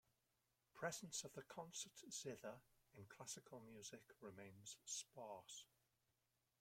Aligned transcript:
Presence 0.73 1.23
of 1.23 1.33
the 1.35 1.43
concert 1.43 1.91
zither 2.09 2.55
in 2.97 3.05
classical 3.05 3.59
music 3.59 4.01
remains 4.19 4.77
sparse. 4.83 5.65